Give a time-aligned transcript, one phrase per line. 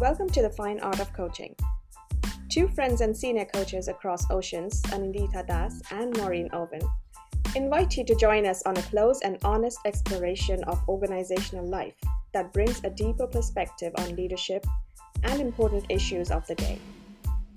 [0.00, 1.54] Welcome to the fine art of coaching.
[2.48, 6.80] Two friends and senior coaches across oceans, Anindita Das and Maureen Owen,
[7.54, 11.92] invite you to join us on a close and honest exploration of organizational life
[12.32, 14.64] that brings a deeper perspective on leadership
[15.24, 16.78] and important issues of the day.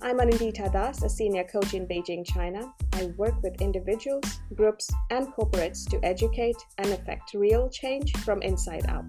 [0.01, 2.73] I'm Anindita Das, a senior coach in Beijing, China.
[2.91, 8.85] I work with individuals, groups, and corporates to educate and effect real change from inside
[8.89, 9.05] out.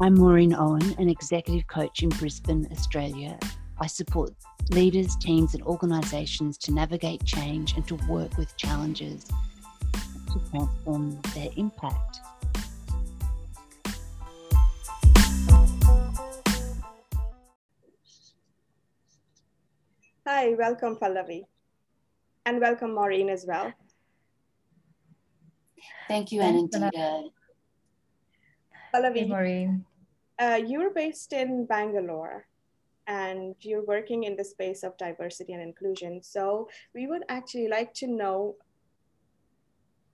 [0.00, 3.36] I'm Maureen Owen, an executive coach in Brisbane, Australia.
[3.80, 4.30] I support
[4.70, 11.48] leaders, teams, and organisations to navigate change and to work with challenges to transform their
[11.56, 12.20] impact.
[20.24, 21.42] Hi, welcome, Pallavi.
[22.46, 23.72] And welcome, Maureen, as well.
[26.06, 27.32] Thank you, Anindita.
[28.94, 29.84] Pallavi, Hey, Maureen.
[30.38, 32.46] Uh, you're based in Bangalore
[33.06, 36.22] and you're working in the space of diversity and inclusion.
[36.22, 38.56] So, we would actually like to know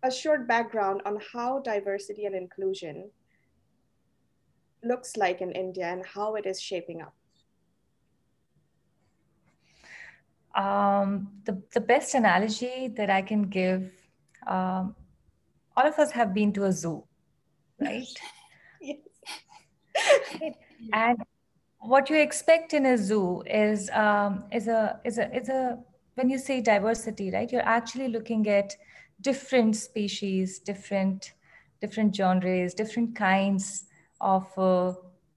[0.03, 3.11] a short background on how diversity and inclusion
[4.85, 7.15] looks like in India and how it is shaping up.
[10.55, 13.91] Um, the, the best analogy that I can give
[14.47, 14.95] um,
[15.77, 17.03] all of us have been to a zoo,
[17.81, 18.07] right?
[20.93, 21.19] And
[21.79, 25.79] what you expect in a zoo is um, is a is a is a
[26.15, 27.51] when you say diversity, right?
[27.51, 28.75] You're actually looking at
[29.21, 31.33] different species, different
[31.81, 33.85] different genres, different kinds
[34.21, 34.95] of uh,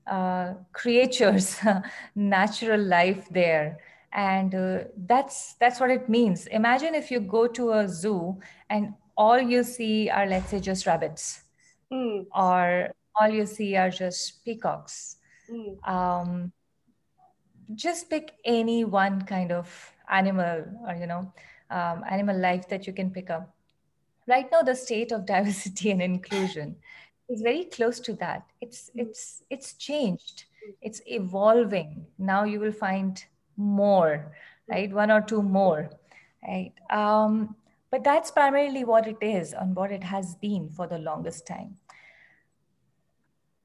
[0.10, 1.58] uh, creatures,
[2.16, 3.80] natural life there,
[4.14, 6.48] and uh, that's that's what it means.
[6.48, 10.86] Imagine if you go to a zoo and all you see are let's say just
[10.86, 11.44] rabbits,
[11.92, 15.18] Mm, or all you see are just peacocks.
[15.50, 16.52] Mm, um,
[17.76, 19.68] just pick any one kind of
[20.10, 21.32] animal or you know
[21.70, 23.54] um, animal life that you can pick up.
[24.28, 26.76] Right now the state of diversity and inclusion
[27.30, 28.46] is very close to that.
[28.62, 30.46] It's it's it's changed.
[30.82, 32.06] It's evolving.
[32.18, 33.24] Now you will find
[33.58, 34.34] more
[34.70, 34.92] right?
[34.92, 35.90] One or two more
[36.48, 36.74] right?
[36.90, 37.56] Um,
[37.90, 41.78] but that's primarily what it is and what it has been for the longest time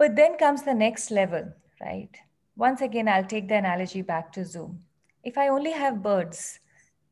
[0.03, 1.45] but then comes the next level,
[1.81, 2.11] right?
[2.57, 4.75] Once again, I'll take the analogy back to zoo.
[5.23, 6.59] If I only have birds,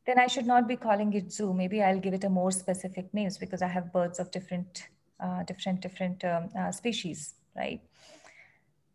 [0.06, 1.54] then I should not be calling it zoo.
[1.54, 4.88] Maybe I'll give it a more specific names because I have birds of different,
[5.20, 7.80] uh, different, different um, uh, species, right?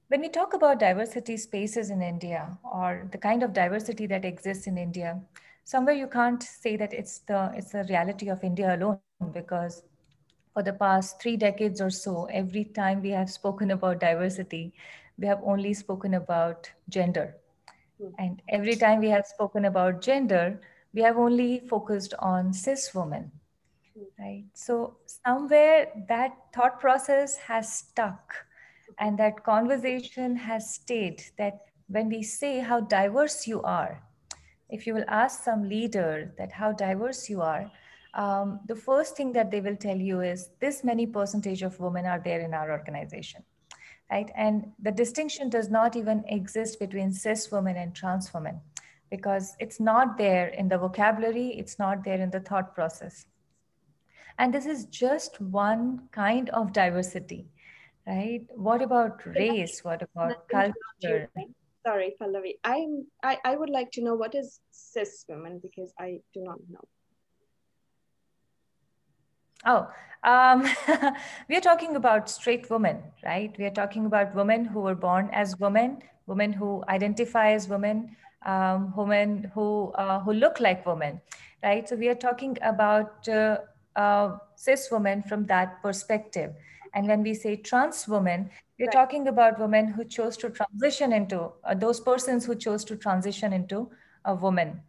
[0.09, 4.67] When we talk about diversity spaces in India or the kind of diversity that exists
[4.67, 5.22] in India,
[5.63, 9.00] somewhere you can't say that it's the it's the reality of India alone
[9.31, 9.84] because
[10.55, 14.73] for the past three decades or so, every time we have spoken about diversity,
[15.19, 17.35] we have only spoken about gender.
[18.01, 18.11] Hmm.
[18.17, 20.61] And every time we have spoken about gender,
[20.93, 23.31] we have only focused on cis women.
[24.17, 24.45] Right.
[24.53, 24.95] So,
[25.25, 28.33] somewhere that thought process has stuck,
[28.97, 34.01] and that conversation has stayed that when we say how diverse you are,
[34.69, 37.69] if you will ask some leader that how diverse you are,
[38.15, 42.05] um, the first thing that they will tell you is this many percentage of women
[42.05, 43.43] are there in our organization
[44.11, 48.59] right and the distinction does not even exist between cis women and trans women
[49.11, 53.25] because it's not there in the vocabulary it's not there in the thought process
[54.39, 57.47] and this is just one kind of diversity
[58.07, 61.29] right what about race what about culture.
[61.85, 62.53] Sorry, Pallavi.
[62.63, 66.57] I'm, I, I would like to know what is cis women because I do not
[66.67, 66.81] know.
[69.65, 69.87] Oh,
[70.23, 70.63] um,
[71.49, 73.55] we are talking about straight women, right?
[73.57, 78.15] We are talking about women who were born as women, women who identify as women,
[78.45, 81.21] um, women who uh, who look like women,
[81.63, 81.87] right?
[81.87, 83.57] So we are talking about uh,
[83.95, 86.53] uh, cis women from that perspective.
[86.93, 88.49] And when we say trans women,
[88.79, 88.93] we're Right.
[88.93, 93.51] talking about women who chose to transition into uh, those persons who chose to transition
[93.53, 93.90] into
[94.25, 94.81] a woman,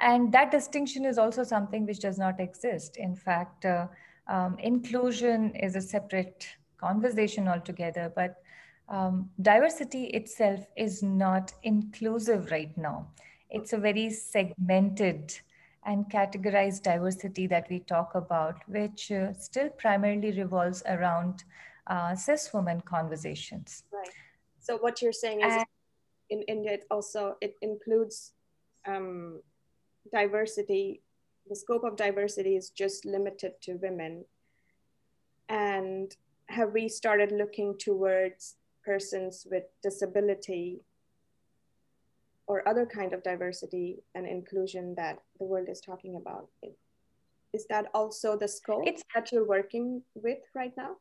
[0.00, 2.96] and that distinction is also something which does not exist.
[2.96, 3.86] In fact, uh,
[4.28, 6.46] um, inclusion is a separate
[6.78, 8.42] conversation altogether, but
[8.88, 13.08] um, diversity itself is not inclusive right now.
[13.50, 15.34] It's a very segmented
[15.84, 21.44] and categorized diversity that we talk about, which uh, still primarily revolves around
[21.86, 23.84] uh, cis women conversations.
[23.90, 24.10] Right.
[24.60, 25.66] So what you're saying is And-
[26.30, 28.32] in India, it also, it includes
[28.86, 29.40] um,
[30.12, 31.02] diversity.
[31.48, 34.24] The scope of diversity is just limited to women.
[35.48, 36.14] And
[36.48, 40.80] have we started looking towards persons with disability
[42.48, 46.48] or other kind of diversity and inclusion that the world is talking about.
[47.52, 50.96] Is that also the scope it's, that you're working with right now?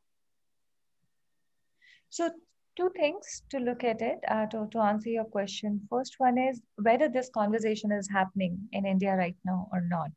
[2.10, 2.30] So
[2.78, 5.82] two things to look at it uh, to, to answer your question.
[5.90, 10.12] First one is whether this conversation is happening in India right now or not.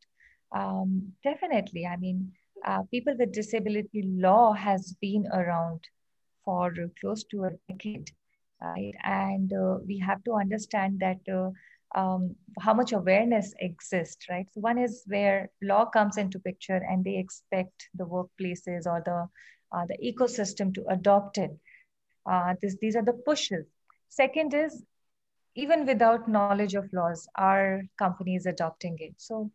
[0.55, 1.87] Um, definitely.
[1.87, 2.33] I mean,
[2.67, 5.81] uh, people with disability law has been around
[6.45, 8.11] for close to a decade,
[8.61, 8.93] right?
[9.05, 11.51] And uh, we have to understand that uh,
[11.99, 14.47] um, how much awareness exists, right?
[14.53, 19.29] So one is where law comes into picture and they expect the workplaces or the
[19.73, 21.53] uh, the ecosystem to adopt it.
[22.31, 23.67] Uh, this, these are the pushes.
[24.09, 24.85] Second is
[25.56, 29.15] even without knowledge of laws, are companies adopting it?
[29.17, 29.50] So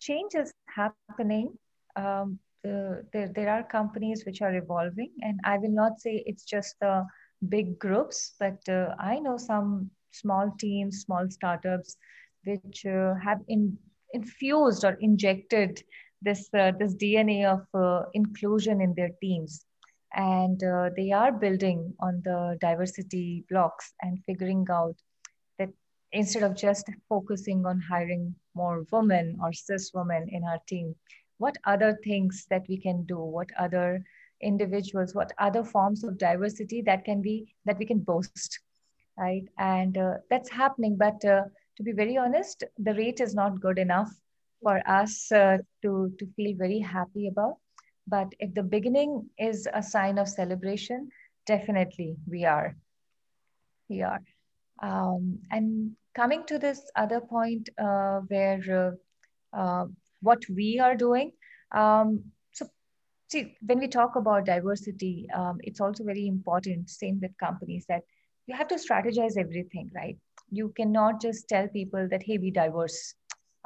[0.00, 1.56] change is happening.
[1.96, 6.44] Um, the, there, there are companies which are evolving, and I will not say it's
[6.44, 7.06] just the
[7.48, 11.96] big groups, but uh, I know some small teams, small startups,
[12.44, 13.78] which uh, have in,
[14.12, 15.82] infused or injected
[16.22, 19.64] this uh, this DNA of uh, inclusion in their teams,
[20.14, 24.96] and uh, they are building on the diversity blocks and figuring out
[25.58, 25.68] that
[26.12, 30.94] instead of just focusing on hiring more women or cis women in our team,
[31.38, 34.04] what other things that we can do, what other
[34.40, 38.60] individuals, what other forms of diversity that can be that we can boast
[39.20, 39.44] right?
[39.58, 40.96] And uh, that's happening.
[40.96, 41.42] But uh,
[41.76, 44.10] to be very honest, the rate is not good enough
[44.62, 47.56] for us uh, to, to feel very happy about.
[48.10, 51.10] But if the beginning is a sign of celebration,
[51.46, 52.76] definitely we are.
[53.88, 54.20] We are.
[54.82, 58.96] Um, and coming to this other point uh, where
[59.54, 59.86] uh, uh,
[60.22, 61.32] what we are doing,
[61.72, 62.66] um, so
[63.28, 68.02] see, when we talk about diversity, um, it's also very important, same with companies, that
[68.46, 70.18] you have to strategize everything, right?
[70.50, 73.14] You cannot just tell people that, hey, be diverse.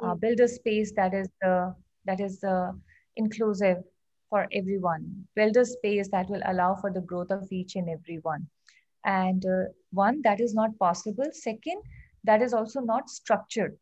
[0.03, 0.19] Uh, mm.
[0.19, 1.71] build a space that is uh,
[2.05, 2.71] that is uh,
[3.15, 3.77] inclusive
[4.35, 5.27] for everyone.
[5.35, 8.47] Build a space that will allow for the growth of each and every one.
[9.05, 11.29] And uh, one, that is not possible.
[11.31, 11.81] Second,
[12.25, 13.77] that is also not structured.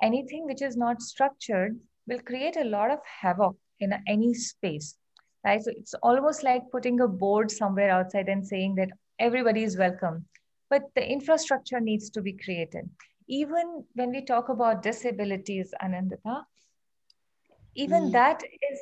[0.00, 1.78] Anything which is not structured
[2.08, 4.96] will create a lot of havoc in any space
[5.44, 9.76] right so it's almost like putting a board somewhere outside and saying that everybody is
[9.76, 10.24] welcome
[10.72, 12.88] but the infrastructure needs to be created.
[13.28, 16.44] Even when we talk about disabilities, Anindita,
[17.74, 18.12] even mm.
[18.12, 18.80] that is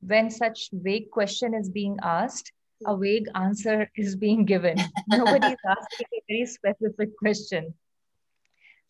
[0.00, 2.52] when such vague question is being asked,
[2.86, 4.92] a vague answer is being given.
[5.06, 7.74] Nobody is asking a very specific question.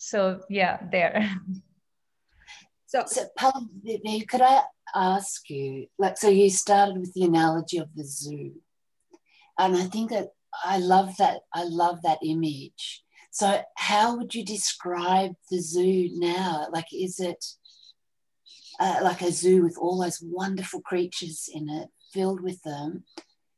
[0.03, 1.31] So yeah, there.
[2.87, 3.69] So, so Paul,
[4.29, 4.63] could I
[4.97, 8.55] ask you, like, so you started with the analogy of the zoo,
[9.59, 10.31] and I think that
[10.65, 11.43] I love that.
[11.55, 13.05] I love that image.
[13.31, 16.67] So, how would you describe the zoo now?
[16.73, 17.45] Like, is it
[18.81, 23.05] uh, like a zoo with all those wonderful creatures in it, filled with them.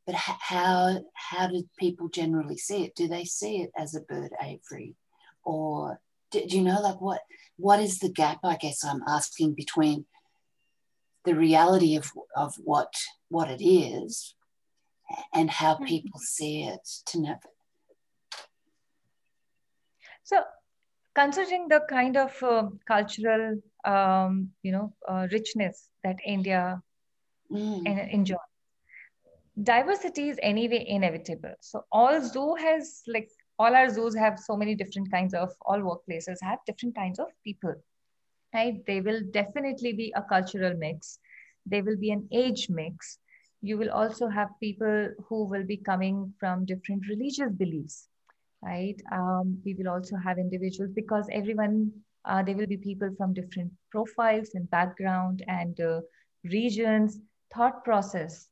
[0.05, 2.97] But how how do people generally see it?
[2.97, 4.97] Do they see it as a bird aviary,
[5.45, 6.01] or
[6.33, 7.21] do, do you know like what
[7.57, 8.41] what is the gap?
[8.43, 10.07] I guess I'm asking between
[11.25, 12.93] the reality of of what
[13.29, 14.35] what it is
[15.33, 15.85] and how mm-hmm.
[15.85, 17.51] people see it to never.
[20.25, 20.41] So,
[21.15, 26.83] considering the kind of uh, cultural um, you know uh, richness that India
[27.51, 28.13] mm.
[28.13, 28.39] enjoys.
[29.63, 31.55] Diversity is anyway inevitable.
[31.61, 35.79] So all zoo has like all our zoos have so many different kinds of all
[35.79, 37.75] workplaces have different kinds of people.
[38.55, 38.85] Right?
[38.87, 41.19] They will definitely be a cultural mix.
[41.67, 43.19] They will be an age mix.
[43.63, 48.09] You will also have people who will be coming from different religious beliefs
[48.63, 49.01] right?
[49.11, 51.93] Um, we will also have individuals because everyone
[52.25, 56.01] uh, there will be people from different profiles and background and uh,
[56.45, 57.19] regions,
[57.53, 58.49] thought process,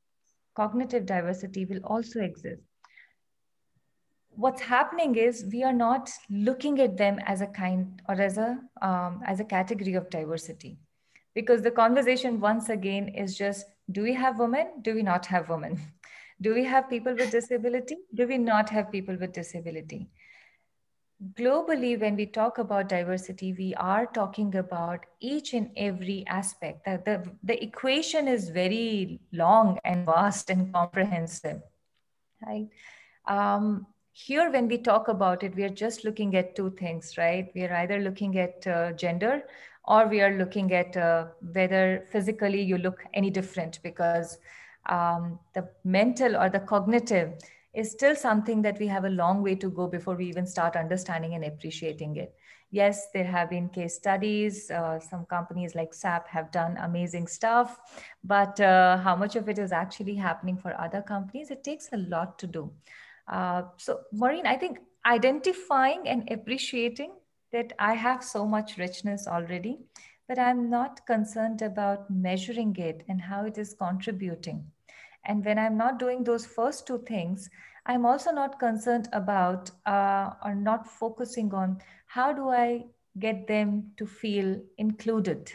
[0.57, 2.63] cognitive diversity will also exist.
[4.43, 8.59] What's happening is we are not looking at them as a kind or as a
[8.81, 10.79] um, as a category of diversity,
[11.35, 13.67] because the conversation once again is just:
[13.99, 14.73] Do we have women?
[14.89, 15.79] Do we not have women?
[16.41, 17.99] Do we have people with disability?
[18.15, 20.09] Do we not have people with disability?
[21.35, 26.85] globally, when we talk about diversity, we are talking about each and every aspect.
[26.85, 31.61] The, the, the equation is very long and vast and comprehensive.
[32.47, 32.69] Right?
[33.27, 37.51] Um, here, when we talk about it, we are just looking at two things, right?
[37.55, 39.45] We are either looking at uh, gender
[39.85, 44.39] or we are looking at uh, whether physically you look any different because
[44.87, 47.33] um, the mental or the cognitive
[47.73, 50.75] is still something that we have a long way to go before we even start
[50.75, 52.35] understanding and appreciating it.
[52.73, 54.71] Yes, there have been case studies.
[54.71, 57.79] Uh, some companies like SAP have done amazing stuff,
[58.23, 61.51] but uh, how much of it is actually happening for other companies?
[61.51, 62.71] It takes a lot to do.
[63.31, 67.13] Uh, so, Maureen, I think identifying and appreciating
[67.53, 69.79] that I have so much richness already,
[70.29, 74.65] but I'm not concerned about measuring it and how it is contributing
[75.25, 77.51] and when I'm not doing those first two things,
[77.87, 82.87] I'm also not concerned about uh, or not focusing on how do I
[83.19, 85.53] get them to feel included,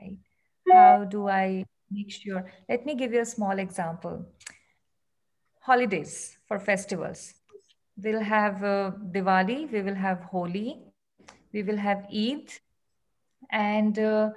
[0.00, 0.18] right?
[0.70, 2.50] How do I make sure?
[2.68, 4.26] Let me give you a small example.
[5.60, 7.34] Holidays for festivals.
[7.96, 10.82] We'll have uh, Diwali, we will have Holi,
[11.52, 12.50] we will have Eid,
[13.50, 14.30] and uh,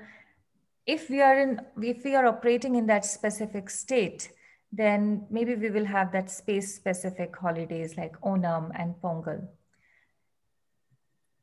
[0.85, 4.31] if we are in if we are operating in that specific state
[4.71, 9.39] then maybe we will have that space specific holidays like onam and pongal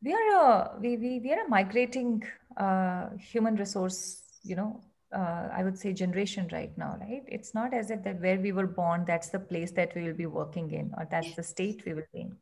[0.03, 2.23] we are a we, we, we are a migrating
[2.59, 4.81] uh, human resource you know
[5.15, 7.25] uh, i would say generation right now right?
[7.27, 10.15] It's not as if that where we were born that's the place that we will
[10.15, 12.37] be working in or that's the state we will be in.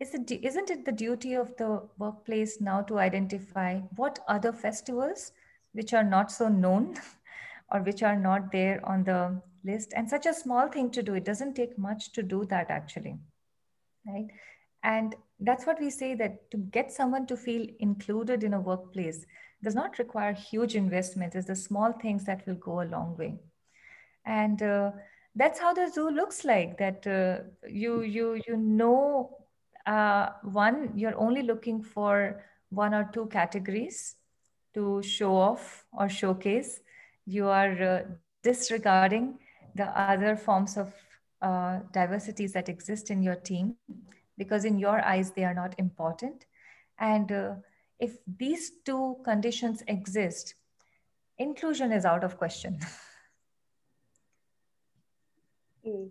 [0.00, 5.32] Is it, isn't it the duty of the workplace now to identify what other festivals
[5.72, 6.96] which are not so known
[7.72, 9.92] or which are not there on the list?
[9.94, 13.18] And such a small thing to do it doesn't take much to do that actually
[14.06, 14.26] right?
[14.82, 19.24] And that's what we say that to get someone to feel included in a workplace
[19.62, 23.34] does not require huge investment it's the small things that will go a long way
[24.24, 24.90] and uh,
[25.34, 29.36] that's how the zoo looks like that uh, you you you know
[29.86, 34.16] uh, one you're only looking for one or two categories
[34.74, 36.80] to show off or showcase.
[37.26, 38.02] You are uh,
[38.42, 39.38] disregarding
[39.74, 40.92] the other forms of
[41.42, 43.76] uh, diversities that exist in your team
[44.38, 46.46] because in your eyes they are not important.
[46.98, 47.54] And uh,
[48.02, 50.56] if these two conditions exist,
[51.38, 52.78] inclusion is out of question.
[55.84, 56.10] Mm.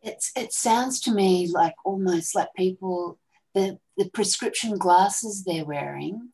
[0.00, 3.18] It's, it sounds to me like almost like people,
[3.54, 6.30] the, the prescription glasses they're wearing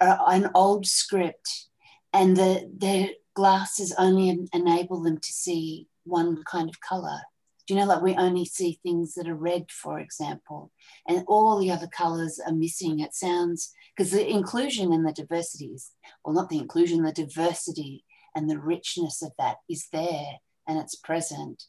[0.00, 1.66] are an old script
[2.14, 7.20] and the, their glasses only enable them to see one kind of color.
[7.66, 10.70] Do you know, like we only see things that are red, for example,
[11.08, 13.00] and all the other colors are missing.
[13.00, 15.92] It sounds because the inclusion and the diversity is,
[16.24, 18.04] well, not the inclusion, the diversity
[18.34, 21.64] and the richness of that is there and it's present,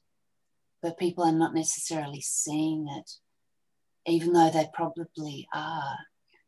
[0.81, 3.11] but people are not necessarily seeing it,
[4.05, 5.97] even though they probably are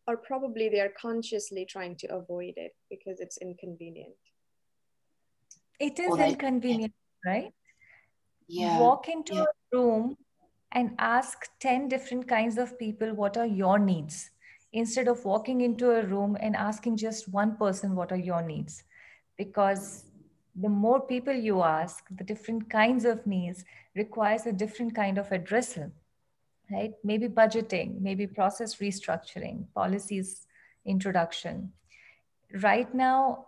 [0.08, 4.16] or probably they are consciously trying to avoid it because it's inconvenient.
[5.80, 6.94] It is inconvenient,
[7.26, 7.54] right?
[8.48, 8.80] Yeah.
[8.80, 9.44] Walk into yeah.
[9.44, 10.18] a room
[10.72, 14.32] and ask 10 different kinds of people what are your needs
[14.74, 18.84] instead of walking into a room and asking just one person what are your needs
[19.38, 20.04] because
[20.56, 23.64] the more people you ask the different kinds of needs
[23.96, 25.90] requires a different kind of addressal
[26.72, 26.94] right?
[27.04, 30.48] Maybe budgeting, maybe process restructuring, policies
[30.86, 31.72] introduction.
[32.62, 33.46] Right now,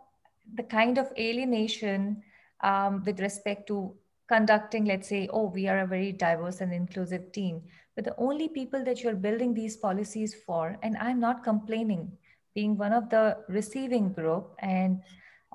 [0.56, 2.24] the kind of alienation
[2.62, 3.94] um, with respect to
[4.30, 7.62] conducting, let's say, oh, we are a very diverse and inclusive team,
[7.96, 12.12] but the only people that you're building these policies for, and I'm not complaining,
[12.56, 15.02] being one of the receiving group and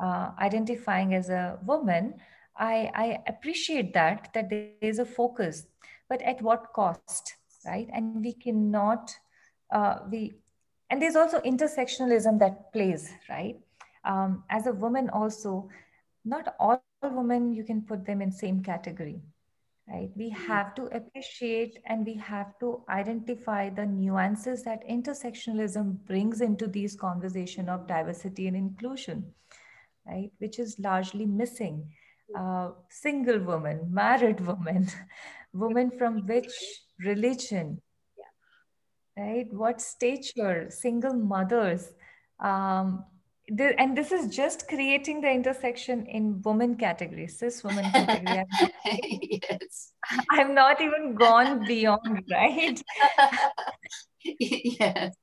[0.02, 2.14] uh, identifying as a woman,
[2.58, 5.66] I, I appreciate that, that there is a focus,
[6.08, 7.36] but at what cost?
[7.64, 7.88] right?
[7.92, 9.16] And we cannot,
[9.72, 10.34] uh, we,
[10.90, 13.58] and there's also intersectionalism that plays, right?
[14.04, 15.68] Um, as a woman also,
[16.24, 19.20] not all women, you can put them in same category,
[19.88, 20.10] right?
[20.16, 20.46] We mm-hmm.
[20.46, 26.96] have to appreciate and we have to identify the nuances that intersectionalism brings into these
[26.96, 29.32] conversation of diversity and inclusion.
[30.06, 30.30] right?
[30.38, 31.90] Which is largely missing.
[32.36, 34.88] Uh, single woman, married woman,
[35.52, 36.52] woman from which
[36.98, 37.80] religion,
[39.16, 39.46] right?
[39.52, 41.92] What stature, single mothers.
[42.40, 43.04] Um,
[43.48, 48.44] and this is just creating the intersection in woman category, cis woman category.
[49.42, 49.92] yes.
[50.30, 52.82] I'm not even gone beyond, right?
[54.24, 55.14] yes.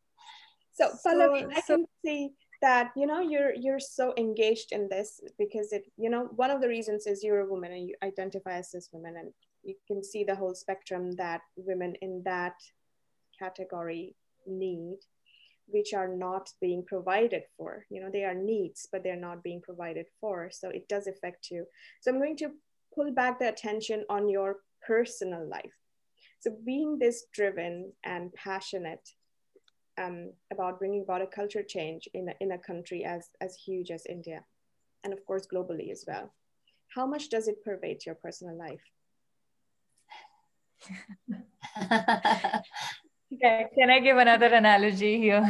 [0.74, 2.30] So, Pallavi, so, I can see
[2.62, 6.62] that you know you're you're so engaged in this because it you know one of
[6.62, 10.04] the reasons is you're a woman and you identify as cis woman and you can
[10.04, 12.54] see the whole spectrum that women in that
[13.38, 14.98] category need
[15.72, 17.86] which are not being provided for.
[17.90, 20.50] You know they are needs but they're not being provided for.
[20.52, 21.66] So it does affect you.
[22.02, 22.52] So i'm going to
[22.94, 25.74] pull back the attention on your personal life.
[26.40, 29.08] So being this driven and passionate
[30.02, 33.92] um, about bringing about a culture change in a, in a country as as huge
[33.92, 34.44] as india
[35.04, 36.34] and of course globally as well.
[36.96, 38.82] How much does it pervade your personal life
[43.34, 45.42] Okay, can I give another analogy here?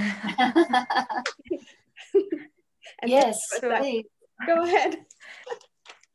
[3.05, 4.97] yes, go ahead.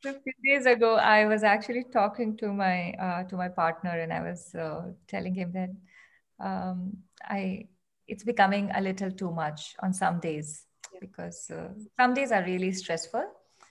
[0.05, 4.13] a few days ago, I was actually talking to my uh, to my partner, and
[4.13, 5.69] I was uh, telling him that
[6.39, 6.93] um,
[7.23, 7.67] I
[8.07, 10.99] it's becoming a little too much on some days yeah.
[11.01, 11.69] because uh,
[11.99, 13.25] some days are really stressful,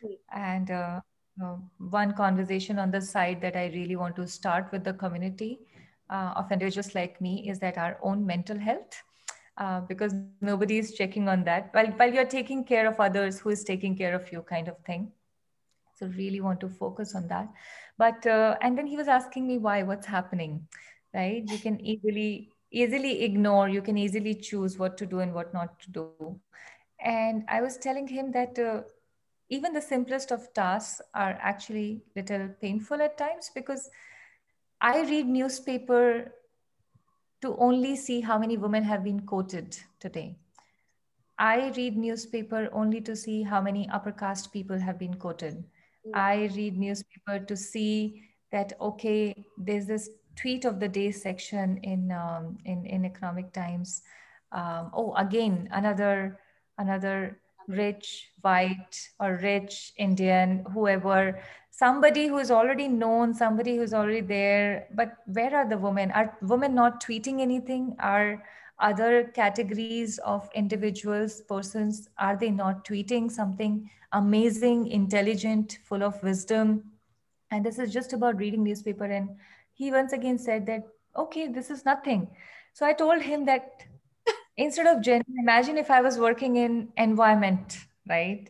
[0.04, 0.18] mm.
[0.32, 1.00] and uh,
[1.42, 5.60] uh, one conversation on the side that I really want to start with the community
[6.10, 9.02] uh, of individuals like me is that our own mental health.
[9.58, 11.70] Uh, because nobody is checking on that.
[11.72, 14.76] While, while you're taking care of others who is taking care of you kind of
[14.84, 15.10] thing.
[15.94, 17.48] So really want to focus on that.
[17.98, 20.66] But uh, and then he was asking me why what's happening
[21.14, 21.42] right?
[21.46, 25.80] You can easily easily ignore you can easily choose what to do and what not
[25.80, 26.14] to do.
[26.82, 28.64] And i was telling him that uh,
[29.48, 33.88] even the simplest of tasks are actually little painful at times because
[34.80, 36.32] I read newspaper
[37.42, 40.36] to only see how many women have been quoted today.
[41.38, 45.64] I read newspaper only to see how many upper caste people have been quoted.
[46.06, 46.10] Mm.
[46.14, 52.12] I read newspaper to see that okay, there's this tweet of the day section in
[52.12, 54.02] um, in in Economic Times.
[54.52, 56.40] Um, oh, again another
[56.78, 61.40] another rich white or rich Indian, whoever
[61.76, 64.88] somebody who is already known, somebody who's already there.
[64.94, 66.10] But where are the women?
[66.12, 67.94] Are women not tweeting anything?
[68.00, 68.42] Are
[68.78, 76.82] other categories of individuals, persons, are they not tweeting something amazing, intelligent, full of wisdom?
[77.50, 79.04] And this is just about reading newspaper.
[79.04, 79.36] And
[79.74, 80.82] he once again said that,
[81.14, 82.28] okay, this is nothing.
[82.72, 83.84] So I told him that
[84.56, 88.48] instead of gender, imagine if I was working in environment, right?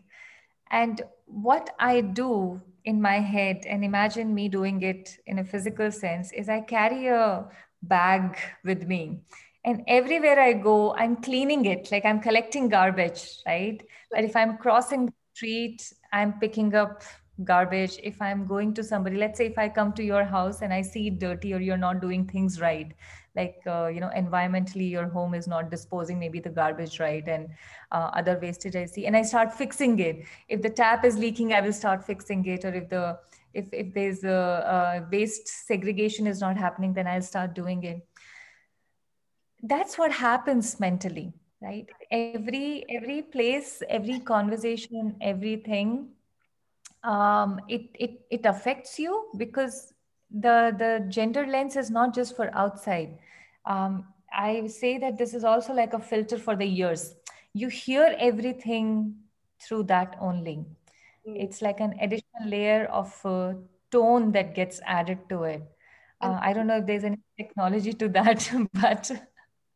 [0.70, 5.90] And what I do in my head and imagine me doing it in a physical
[5.90, 7.44] sense is I carry a
[7.82, 9.20] bag with me.
[9.64, 13.82] And everywhere I go, I'm cleaning it, like I'm collecting garbage, right?
[14.12, 17.02] But if I'm crossing the street, I'm picking up
[17.42, 17.98] garbage.
[18.02, 20.82] If I'm going to somebody, let's say if I come to your house and I
[20.82, 22.94] see dirty or you're not doing things right,
[23.36, 27.26] like uh, you know environmentally your home is not disposing maybe the garbage right?
[27.28, 27.48] And
[27.92, 29.06] uh, other wastage i see.
[29.06, 30.24] And i start fixing it.
[30.48, 32.64] If the tap is leaking i will start fixing it.
[32.64, 33.18] Or if the
[33.54, 38.06] if, if there's a, a waste segregation is not happening then i'll start doing it.
[39.62, 41.86] That's what happens mentally right?
[42.10, 46.08] Every every place every conversation everything
[47.02, 49.92] um, it, it it affects you because
[50.30, 53.18] the the gender lens is not just for outside
[53.66, 57.14] um, I say that this is also like a filter for the ears.
[57.52, 59.16] You hear everything
[59.60, 60.64] through that only.
[61.26, 61.42] Mm.
[61.42, 63.54] It's like an additional layer of uh,
[63.90, 65.62] tone that gets added to it.
[66.20, 69.10] Uh, I don't know if there's any technology to that, but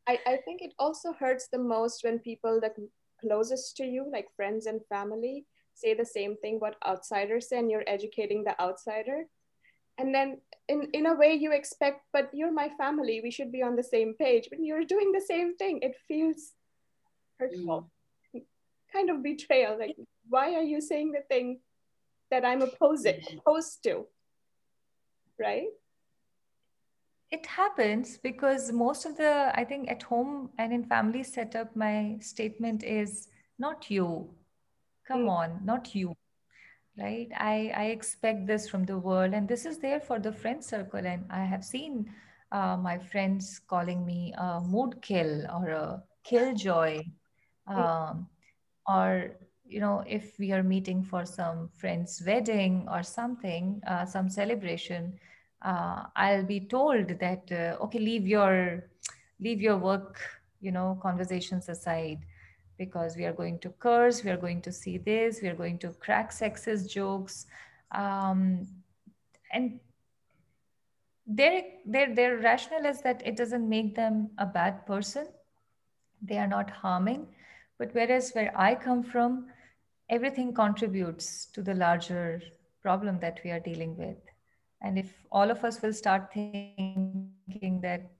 [0.07, 2.77] I, I think it also hurts the most when people that
[3.21, 7.71] closest to you, like friends and family, say the same thing what outsiders say, and
[7.71, 9.25] you're educating the outsider
[10.01, 13.63] and then in in a way you expect but you're my family we should be
[13.63, 14.49] on the same page.
[14.51, 16.53] But you're doing the same thing it feels
[17.39, 17.91] hurtful.
[18.35, 18.43] Mm.
[18.93, 19.97] kind of betrayal like
[20.29, 21.61] why are you saying the thing
[22.31, 24.07] that i'm opposing opposed to?
[25.39, 25.71] Right?
[27.31, 32.17] It happens because most of the i think at home and in family setup my
[32.21, 34.07] statement is not you.
[35.07, 35.39] Come mm.
[35.41, 36.17] on not you
[36.99, 37.29] right?
[37.37, 41.07] I i expect this from the world and this is there for the friend circle.
[41.07, 42.13] And i have seen
[42.53, 47.03] uh, my friends calling me a mood kill or a killjoy
[47.67, 48.29] um,
[48.89, 54.29] or you know if we are meeting for some friend's wedding or something uh, some
[54.29, 55.19] celebration
[55.63, 58.85] uh, i'll be told that uh, okay leave your
[59.39, 60.21] leave your work
[60.61, 62.19] you know conversations aside
[62.81, 65.79] because we are going to curse we are going to see this we are going
[65.79, 67.47] to crack sexist jokes.
[67.93, 68.67] Um,
[69.53, 69.81] and
[71.27, 75.27] their, their their rationale is that it doesn't make them a bad person.
[76.23, 77.27] They are not harming.
[77.79, 79.47] But whereas where i come from
[80.17, 82.43] everything contributes to the larger
[82.83, 84.19] problem that we are dealing with.
[84.83, 88.11] And if all of us will start thinking that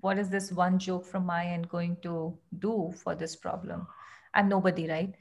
[0.00, 3.86] what is this one joke from my end going to do for this problem
[4.34, 5.14] i'm nobody right?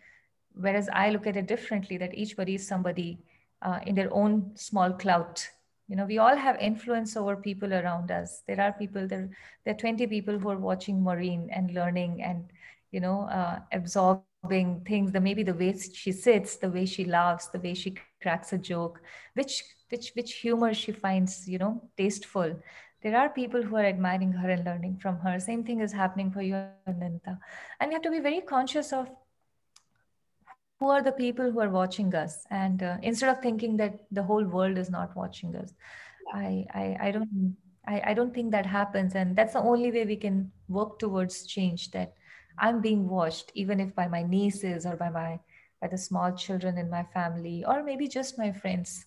[0.54, 3.19] Whereas i look at it differently that each body is somebody
[3.62, 5.47] uh, in their own small clout.
[5.88, 8.41] You know we all have influence over people around us.
[8.47, 9.30] There are people there
[9.65, 12.45] there are 20 people who are watching maureen and learning and
[12.91, 15.12] you know uh, absorbing things.
[15.12, 18.58] The maybe the way she sits the way she laughs the way she cracks a
[18.58, 22.56] joke which which which humor she finds you know tasteful
[23.03, 25.39] there are people who are admiring her and learning from her.
[25.39, 27.37] Same thing is happening for you ananta
[27.79, 29.09] and we have to be very conscious of
[30.79, 32.45] who are the people who are watching us.
[32.49, 35.73] And uh, instead of thinking that the whole world is not watching us
[36.33, 37.55] I, I i don't
[37.87, 39.13] I, I don't think that happens.
[39.15, 42.13] And that's the only way we can work towards change that
[42.59, 45.39] i'm being watched even if by my nieces or by my
[45.81, 49.05] by the small children in my family or maybe just my friends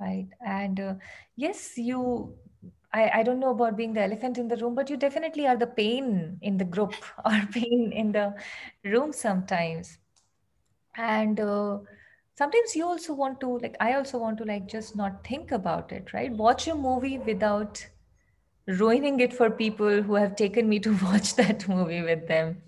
[0.00, 0.28] right?
[0.46, 0.94] And uh,
[1.36, 2.34] yes you
[2.92, 5.56] I, I don't know about being the elephant in the room but you definitely are
[5.56, 8.34] the pain in the group or pain in the
[8.84, 9.98] room sometimes.
[10.96, 11.78] And uh,
[12.38, 15.92] sometimes you also want to like i also want to like just not think about
[15.92, 16.32] it right?
[16.32, 17.84] Watch a movie without
[18.66, 22.62] ruining it for people who have taken me to watch that movie with them.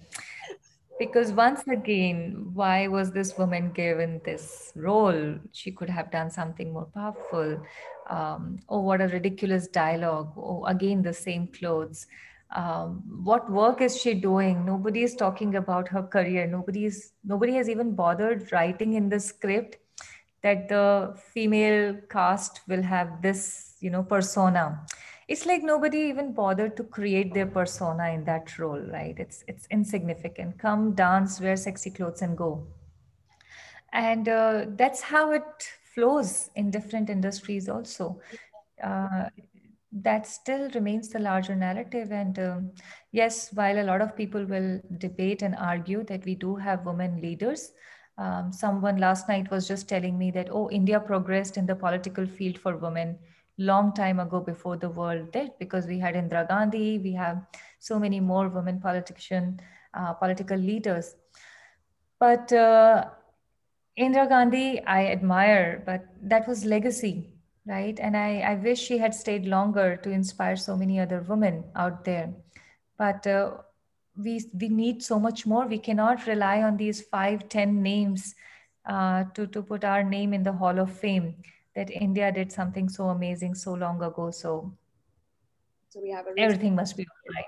[0.99, 5.39] Because once again why was this woman given this role?
[5.53, 7.63] She could have done something more powerful
[8.11, 10.33] um, oh what a ridiculous dialogue.
[10.37, 12.07] Oh again the same clothes.
[12.55, 14.65] Um, what work is she doing?
[14.67, 16.47] Nobody is talking about her career.
[16.47, 19.77] Nobody is nobody has even bothered writing in the script
[20.43, 24.85] that the female cast will have this you know persona.
[25.29, 29.15] It's like nobody even bothered to create their persona in that role right?
[29.17, 30.59] It's it's insignificant.
[30.59, 32.67] Come dance wear sexy clothes and go.
[33.93, 38.21] And uh, that's how it flows in different industries also
[38.83, 39.25] uh,
[39.93, 42.13] that still remains the larger narrative.
[42.13, 42.71] And um,
[43.13, 47.21] yes, while a lot of people will debate and argue that we do have women
[47.21, 47.73] leaders,
[48.19, 52.27] um, someone last night was just telling me that, oh, India progressed in the political
[52.27, 53.19] field for women
[53.59, 57.43] long time ago before the world did, because we had Indira Gandhi, we have
[57.79, 59.61] so many more women politician,
[59.95, 61.17] uh, political leaders.
[62.19, 63.07] But uh,
[63.99, 67.31] Indira Gandhi, I admire, but that was legacy
[67.67, 67.99] right?
[68.01, 72.05] And I, I wish she had stayed longer to inspire so many other women out
[72.05, 72.33] there.
[72.99, 73.53] But uh,
[74.17, 75.67] we, we need so much more.
[75.67, 78.35] We cannot rely on these five, ten names
[78.87, 81.37] uh, to, to put our name in the Hall of Fame
[81.77, 84.31] that India did something so amazing so long ago.
[84.31, 84.73] So,
[85.91, 87.45] so we have everything must be all right.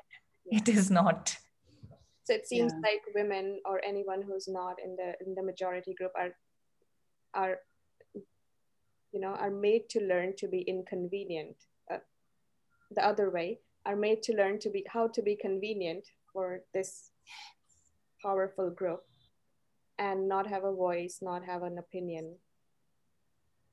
[0.46, 0.58] Yeah.
[0.58, 1.36] It is not.
[2.24, 2.90] So it seems yeah.
[2.90, 6.30] like women or anyone who's not in the in the majority group are
[7.34, 7.58] are
[8.14, 11.56] you know are made to learn to be inconvenient
[11.92, 11.98] uh,
[12.94, 17.10] the other way are made to learn to be how to be convenient for this
[18.22, 19.02] powerful group
[19.98, 22.36] and not have a voice not have an opinion.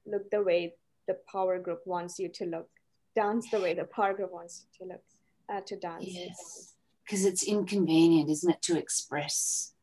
[0.08, 0.74] Look the way
[1.08, 2.70] the power group wants you to look
[3.16, 5.04] dance the way the power group wants you to look
[5.54, 6.06] uh, to dance.
[6.08, 6.79] Yes
[7.10, 9.74] because it's inconvenient isn't it to express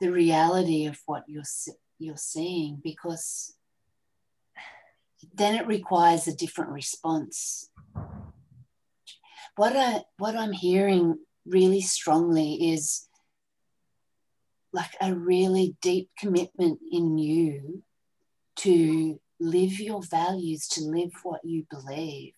[0.00, 1.42] the reality of what you're
[1.98, 3.56] you're seeing because
[5.32, 7.70] then it requires a different response.
[9.56, 13.08] What I what I'm hearing really strongly is
[14.72, 17.82] like a really deep commitment in you
[18.56, 22.34] to live your values, to live what you believe.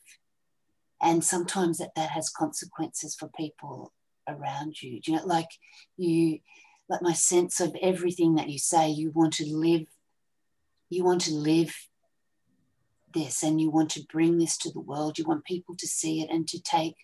[1.02, 3.92] And sometimes that, that has consequences for people
[4.28, 5.00] around you.
[5.00, 5.48] Do you know, like
[5.96, 6.38] you,
[6.88, 9.86] like my sense of everything that you say, you want to live,
[10.88, 11.74] you want to live
[13.12, 15.18] this and you want to bring this to the world.
[15.18, 16.96] You want people to see it and to take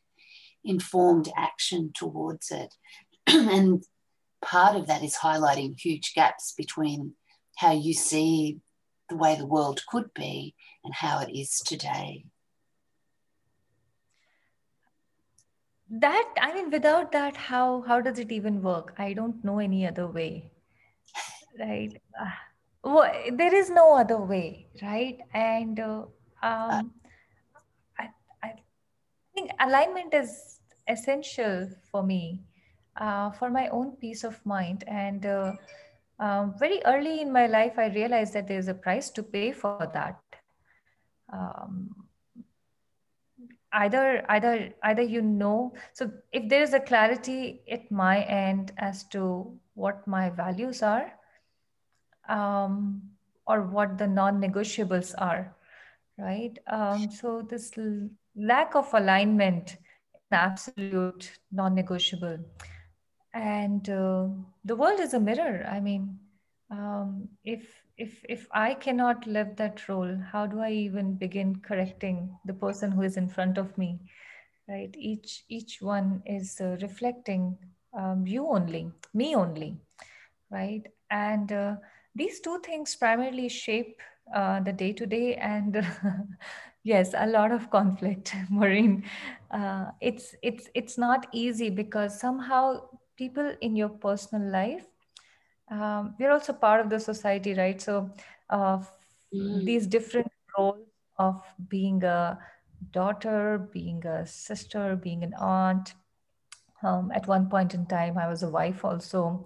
[0.65, 2.75] informed action towards it.
[3.27, 3.83] and
[4.43, 7.15] part of that is highlighting huge gaps between
[7.57, 8.59] how you see
[9.09, 12.25] the way the world could be and how it is today.
[15.93, 18.95] That I mean, without that, how how does it even work?
[18.99, 20.51] I don't know any other way.
[21.59, 22.31] right uh,
[22.85, 26.03] well, there is no other way right and uh,
[26.43, 26.93] um,
[27.99, 28.09] I,
[28.43, 28.55] I
[29.35, 32.41] think alignment is essential for me
[32.97, 35.53] uh, for my own peace of mind and uh,
[36.19, 39.89] um, very early in my life i realized that there's a price to pay for
[39.95, 40.21] that
[41.33, 41.91] um,
[43.73, 45.75] either either either you know.
[45.93, 51.13] So if there is a clarity at my end as to what my values are
[52.29, 53.03] um,
[53.47, 55.55] or what the non-negotiables are
[56.19, 56.59] right?
[56.67, 59.77] Um, so this l- lack of alignment
[60.31, 62.39] absolute non-negotiable.
[63.35, 64.29] And uh,
[64.65, 65.67] the world is a mirror.
[65.69, 66.19] I mean
[66.71, 72.31] um, if if if i cannot live that role how do i even begin correcting
[72.47, 74.01] the person who is in front of me?
[74.69, 74.95] Right?
[74.97, 77.59] Each each one is uh, reflecting
[77.99, 79.77] um, you only me only.
[80.51, 80.87] Right?
[81.11, 81.77] And uh,
[82.15, 84.01] these two things primarily shape
[84.35, 85.85] uh, the day to day and
[86.85, 89.05] yes a lot of conflict maureen.
[89.51, 92.81] Uh, it's it's it's not easy because somehow
[93.17, 94.87] people in your personal life
[95.73, 97.81] um, we're also part of the society, right?
[97.81, 98.11] So
[98.51, 98.79] uh,
[99.35, 99.65] mm.
[99.65, 100.87] these different roles
[101.19, 102.39] of being a
[102.91, 105.95] daughter, being a sister, being an aunt.
[106.83, 109.45] Um, at one point in time, I was a wife also.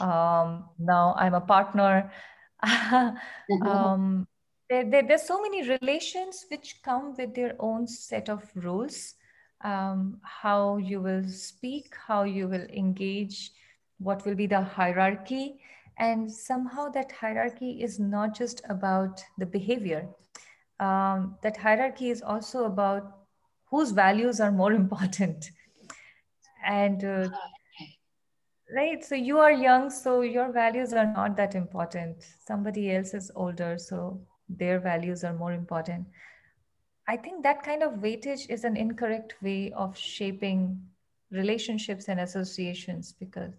[0.00, 2.10] Um, now I'm a partner.
[2.64, 3.66] Mm-hmm.
[3.66, 4.28] um,
[4.70, 9.14] there, there, there's so many relations which come with their own set of rules.
[9.64, 13.50] Um, how you will speak, how you will engage,
[14.02, 15.60] what will be the hierarchy.
[15.98, 20.08] And somehow that hierarchy is not just about the behavior.
[20.80, 23.18] Um, that hierarchy is also about
[23.70, 25.50] whose values are more important.
[26.64, 27.28] And uh,
[28.74, 32.24] right so you are young so your values are not that important.
[32.46, 36.06] Somebody else is older so their values are more important.
[37.08, 40.80] I think that kind of weightage is an incorrect way of shaping
[41.30, 43.52] relationships and associations because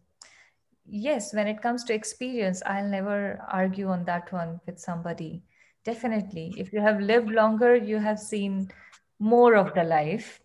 [0.85, 5.43] yes when it comes to experience i'll never argue on that one with somebody.
[5.85, 6.53] Definitely.
[6.57, 8.71] If you have lived longer you have seen
[9.19, 10.39] more of the life.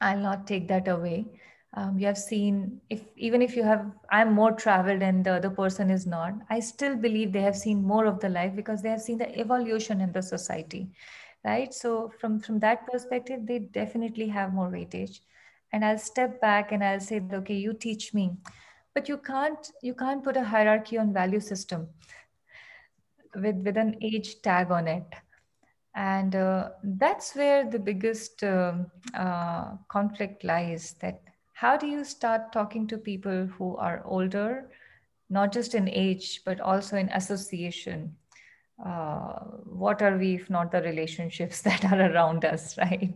[0.00, 1.26] I'll not take that away.
[1.74, 5.50] Um, you have seen if even if you have i'm more traveled and the other
[5.50, 8.88] person is not i still believe they have seen more of the life because they
[8.88, 10.88] have seen the evolution in the society
[11.44, 11.72] right?
[11.74, 15.20] So from from that perspective they definitely have more weightage.
[15.72, 18.30] And i'll step back and i'll say okay you teach me
[18.96, 21.86] but you can't you can't put a hierarchy on value system
[23.34, 25.18] with with an age tag on it.
[25.94, 28.74] And uh, that's where the biggest uh,
[29.14, 34.70] uh, conflict lies that how do you start talking to people who are older
[35.28, 38.16] not just in age but also in association?
[38.84, 39.40] Uh,
[39.84, 43.14] what are we if not the relationships that are around us right?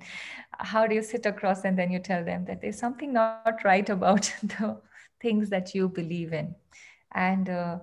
[0.59, 3.89] How do you sit across and then you tell them that there's something not right
[3.89, 4.79] about the
[5.21, 6.55] things that you believe in.
[7.13, 7.79] And uh,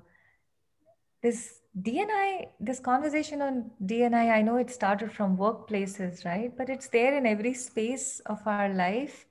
[1.21, 6.55] this DNI, this conversation on DNI, I know it started from workplaces, right?
[6.57, 9.25] But it's there in every space of our life.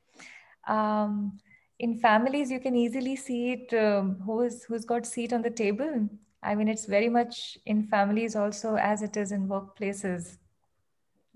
[0.68, 1.38] Um,
[1.78, 3.74] in families, you can easily see it.
[3.74, 6.08] Um, who is who's got seat on the table?
[6.42, 10.38] I mean, it's very much in families also as it is in workplaces,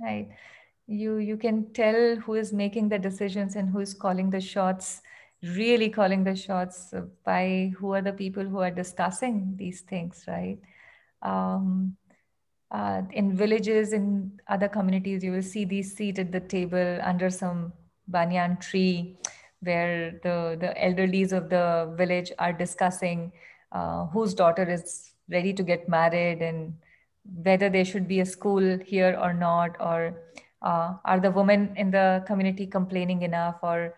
[0.01, 0.29] right?
[0.87, 5.03] You you can tell who is making the decisions and who is calling the shots
[5.43, 6.93] really calling the shots
[7.25, 10.59] by who are the people who are discussing these things, right?
[11.23, 11.97] Um,
[12.71, 17.31] uh, in villages, in other communities, you will see these seated at the table under
[17.31, 17.73] some
[18.09, 19.17] banyan tree
[19.61, 23.33] where the, the elderlies of the village are discussing
[23.73, 26.75] uh, whose daughter is ready to get married and
[27.45, 30.23] whether there should be a school here or not, or
[30.63, 33.95] uh, are the women in the community complaining enough, or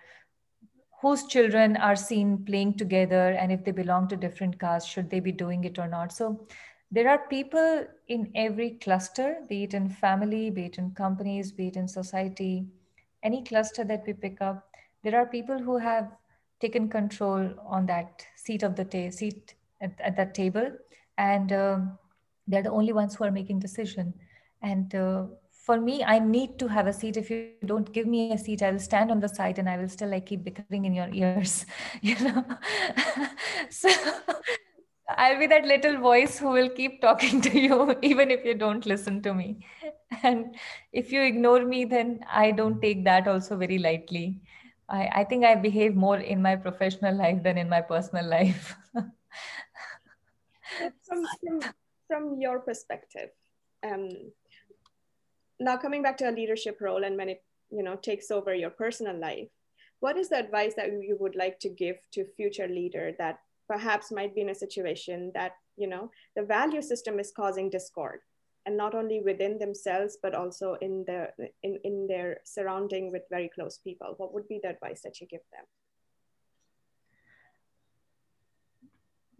[1.02, 5.20] whose children are seen playing together and if they belong to different castes should they
[5.20, 6.12] be doing it or not?
[6.12, 6.46] So
[6.90, 11.68] there are people in every cluster be it in family be it in companies be
[11.68, 12.66] it in society
[13.22, 14.68] any cluster that we pick up
[15.02, 16.10] there are people who have
[16.60, 20.70] taken control on that seat of the ta- seat at, at that table
[21.18, 21.78] and uh,
[22.46, 24.14] they're the only ones who are making decision.
[24.62, 25.26] And uh,
[25.62, 27.16] for me, I need to have a seat.
[27.16, 29.76] If you don't give me a seat, I will stand on the side and I
[29.76, 31.66] will still like keep bickering in your ears,
[32.02, 32.44] you know.
[33.70, 33.88] so
[35.08, 38.84] I'll be that little voice who will keep talking to you even if you don't
[38.86, 39.64] listen to me.
[40.24, 40.56] And
[40.92, 44.40] if you ignore me, then I don't take that also very lightly.
[44.88, 48.76] I, I think I behave more in my professional life than in my personal life.
[48.92, 49.06] from,
[51.40, 51.60] from,
[52.08, 53.30] from your perspective,
[53.84, 54.08] um,
[55.64, 58.70] now coming back to a leadership role and when it you know takes over your
[58.70, 59.48] personal life,
[60.00, 64.10] what is the advice that you would like to give to future leader that perhaps
[64.12, 68.20] might be in a situation that you know the value system is causing discord?
[68.64, 71.28] And not only within themselves but also in the
[71.62, 74.14] in, in their surrounding with very close people.
[74.18, 75.64] What would be the advice that you give them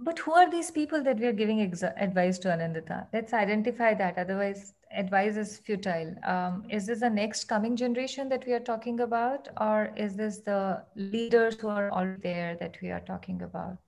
[0.04, 3.06] but who are these people that we are giving ex- advice to Anindita?
[3.12, 4.18] Let's identify that.
[4.18, 6.14] Otherwise advice is futile.
[6.24, 9.48] Um, is this the next coming generation that we are talking about?
[9.60, 13.78] Or is this the leaders who are all there that we are talking about?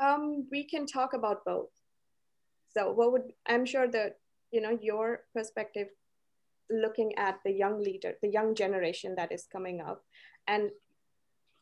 [0.00, 1.70] Um, we can talk about both.
[2.74, 4.18] So what would i'm sure that
[4.52, 5.88] you know your perspective
[6.70, 10.04] looking at the young leader the young generation that is coming up.
[10.46, 10.70] And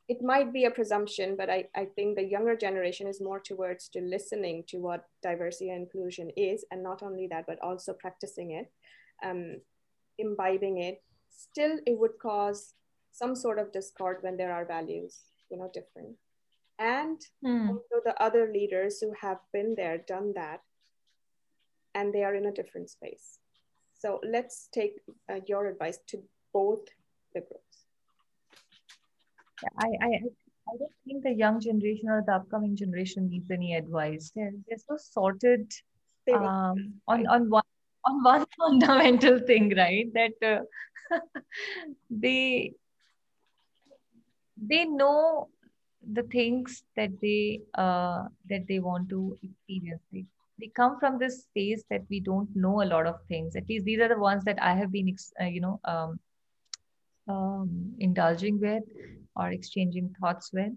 [0.09, 3.89] it might be a presumption but I, I think the younger generation is more towards
[3.91, 8.53] to listening to what diversity and inclusion is and not only that but also practicing
[8.53, 8.71] it
[9.25, 9.61] um,
[10.19, 12.75] imbibing it still it would cause
[13.13, 15.19] some sort of discord when there are values
[15.51, 16.17] you know different
[16.79, 17.69] and mm.
[17.69, 20.61] also the other leaders who have been there done that
[21.97, 23.39] and they are in a different space.
[23.99, 26.85] So let's take uh, your advice to both
[27.35, 27.66] the groups.
[29.79, 30.09] I, I,
[30.69, 34.33] I don't think the young generation or the upcoming generation needs any advice.
[34.35, 35.73] They're, they're so sorted
[36.33, 37.63] um, on, on one
[38.05, 40.07] on one fundamental thing, right?
[40.15, 40.65] That
[41.11, 41.19] uh,
[42.11, 42.73] they
[44.57, 45.49] they know
[46.13, 50.03] the things that they uh, that they want to experience.
[50.13, 50.25] They
[50.59, 53.85] they come from this space that we don't know a lot of things at least
[53.85, 56.19] these are the ones that i have been uh, you know um,
[57.29, 58.83] um, indulging with
[59.37, 60.73] or exchanging thoughts with.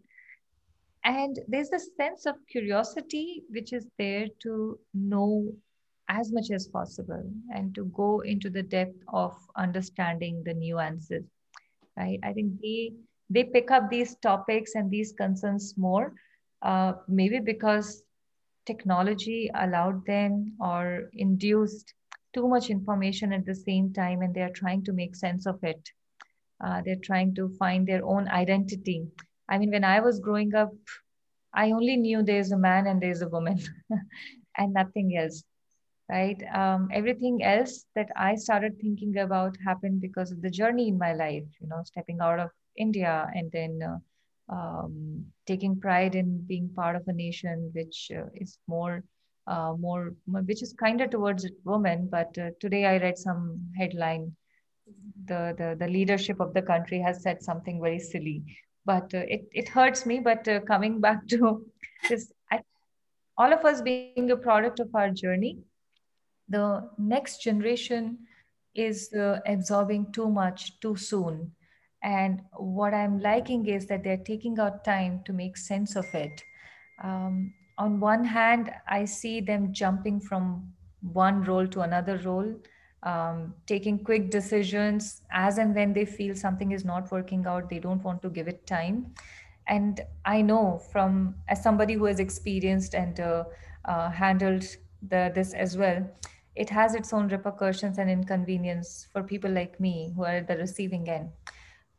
[1.04, 5.54] And there's a sense of curiosity which is there to know
[6.10, 11.26] as much as possible and to go into the depth of understanding the nuances
[11.98, 12.20] right?
[12.24, 12.94] I think they
[13.30, 16.14] they pick up these topics and these concerns more
[16.62, 18.04] uh, maybe because
[18.66, 21.94] technology allowed them or induced
[22.34, 25.64] too much information at the same time and they are trying to make sense of
[25.64, 25.90] it
[26.64, 29.08] uh, they're trying to find their own identity.
[29.50, 30.72] I mean when i was growing up
[31.54, 33.58] i only knew there's a man and there's a woman
[34.58, 35.44] and nothing else
[36.10, 36.42] right?
[36.54, 41.14] Um, everything else that i started thinking about happened because of the journey in my
[41.14, 43.98] life you know stepping out of india and then uh,
[44.56, 49.04] um, taking pride in being part of a nation which uh, is more
[49.48, 52.08] uh, more which is kinder towards women.
[52.12, 53.44] But uh, today i read some
[53.78, 54.36] headline
[55.26, 58.44] the, the the leadership of the country has said something very silly.
[58.86, 61.66] But uh, it, it hurts me but uh, coming back to
[62.10, 62.62] this I,
[63.38, 65.60] all of us being a product of our journey
[66.50, 68.18] the next generation
[68.76, 71.52] is uh, absorbing too much too soon.
[72.02, 76.44] And what I'm liking is that they're taking out time to make sense of it.
[77.04, 82.54] Um, on one hand, I see them jumping from one role to another role,
[83.04, 87.80] um, taking quick decisions as and when they feel something is not working out, they
[87.80, 89.14] don't want to give it time.
[89.68, 93.44] And I know from as somebody who has experienced and uh,
[93.86, 94.66] uh, handled
[95.08, 96.10] the, this as well,
[96.56, 100.58] it has its own repercussions and inconvenience for people like me who are at the
[100.58, 101.30] receiving end.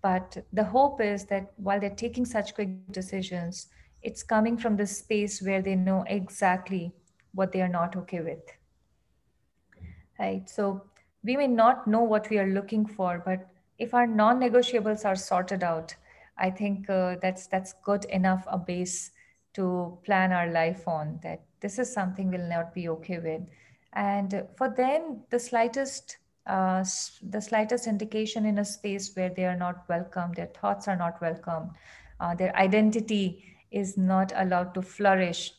[0.02, 3.68] But the hope is that while they're taking such quick decisions,
[4.02, 6.92] it's coming from the space where they know exactly
[7.32, 8.42] what they are not okay with.
[10.18, 10.48] Right.
[10.48, 10.84] So
[11.22, 13.46] we may not know what we are looking for, but
[13.78, 15.94] if our non-negotiables are sorted out,
[16.38, 19.10] I think uh, that's that's good enough a base
[19.54, 21.20] to plan our life on.
[21.22, 23.42] That this is something we'll not be okay with,
[23.92, 26.84] and for them, the slightest uh,
[27.22, 31.20] the slightest indication in a space where they are not welcome, their thoughts are not
[31.20, 31.70] welcome,
[32.18, 35.52] uh, their identity is not allowed to flourish.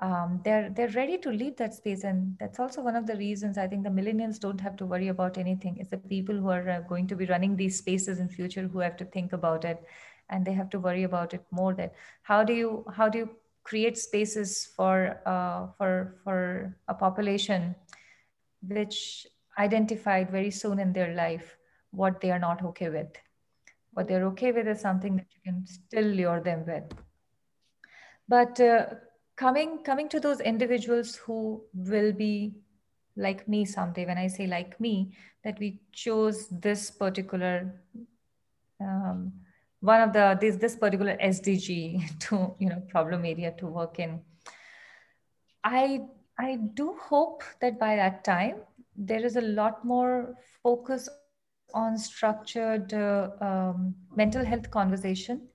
[0.00, 3.58] Um, they're they're ready to leave that space, and that's also one of the reasons
[3.58, 5.76] I think the millennials don't have to worry about anything.
[5.78, 8.78] It's the people who are uh, going to be running these spaces in future who
[8.78, 9.82] have to think about it,
[10.30, 11.74] and they have to worry about it more.
[11.74, 13.30] That how do you how do you
[13.64, 17.74] create spaces for uh, for for a population
[18.62, 19.26] which
[19.58, 21.56] identified very soon in their life
[21.90, 23.08] what they are not okay with.
[23.92, 26.84] What they're okay with is something that you can still lure them with.
[28.28, 28.86] But uh,
[29.38, 32.54] coming coming to those individuals who will be
[33.16, 35.12] like me someday, when I say like me,
[35.44, 37.74] that we chose this particular
[38.80, 39.32] um,
[39.80, 44.20] one of the this this particular SDG to you know problem area to work in
[45.64, 46.02] I
[46.38, 48.62] I do hope that by that time
[48.96, 51.08] there is a lot more focus
[51.74, 55.48] on structured uh, um, mental health conversation.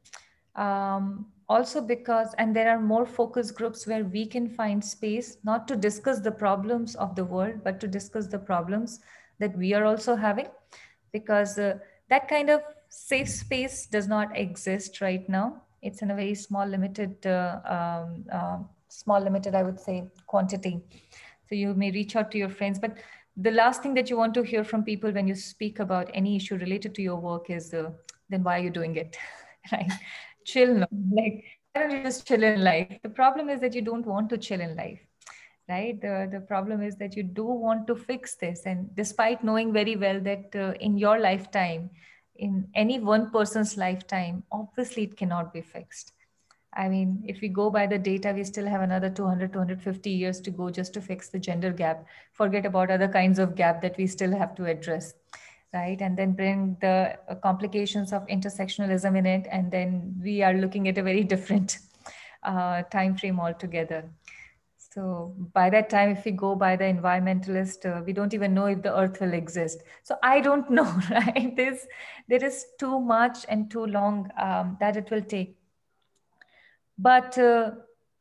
[0.56, 5.68] Um, also because and there are more focus groups where we can find space not
[5.68, 9.00] to discuss the problems of the world but to discuss the problems
[9.40, 10.48] that we are also having.
[11.12, 11.78] Because uh,
[12.10, 15.62] that kind of safe space does not exist right now.
[15.82, 20.80] It's in a very small limited uh, um, uh, small limited i would say quantity.
[21.50, 22.80] So you may reach out to your friends.
[22.80, 22.98] But
[23.36, 26.36] the last thing that you want to hear from people when you speak about any
[26.36, 27.90] issue related to your work is uh,
[28.30, 29.18] then why are you doing it?
[29.72, 29.92] Right
[30.46, 30.88] chill no?
[31.12, 33.00] Like why don't you just chill in life.
[33.02, 35.00] The problem is that you don't want to chill in life
[35.70, 36.00] right?
[36.02, 38.64] The, the problem is that you do want to fix this.
[38.66, 41.90] And despite knowing very well that uh, in your lifetime
[42.36, 46.14] in any one person's lifetime obviously it cannot be fixed.
[46.76, 50.42] I mean if we go by the data we still have another 200 250 years
[50.42, 52.06] to go just to fix the gender gap.
[52.34, 55.14] Forget about other kinds of gap that we still have to address
[55.74, 56.00] right?
[56.02, 60.88] And then bring the uh, complications of intersectionalism in it and then we are looking
[60.88, 61.80] at a very different
[62.44, 64.10] uh, time frame altogether.
[64.78, 68.68] So by that time if we go by the environmentalist uh, we don't even know
[68.68, 69.82] if the earth will exist.
[70.04, 71.56] So i don't know right?
[71.56, 75.58] There is too much and too long um, that it will take.
[76.98, 77.72] But uh,